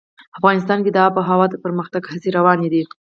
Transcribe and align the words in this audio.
افغانستان 0.37 0.79
کې 0.83 0.91
د 0.93 0.97
آب 1.05 1.13
وهوا 1.15 1.45
د 1.49 1.55
پرمختګ 1.65 2.03
هڅې 2.11 2.29
روانې 2.37 2.67
دي. 2.73 2.83